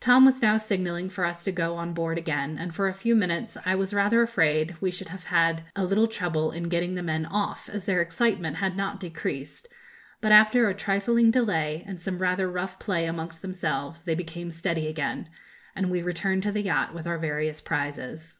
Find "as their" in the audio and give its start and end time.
7.70-8.00